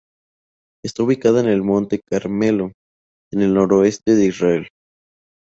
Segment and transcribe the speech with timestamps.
[0.83, 2.71] Está ubicada en el Monte Carmelo,
[3.31, 4.67] en el noroeste de Israel.